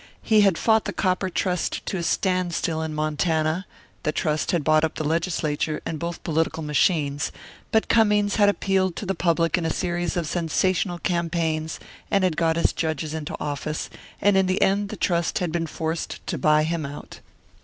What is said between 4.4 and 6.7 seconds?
had bought up the Legislature and both political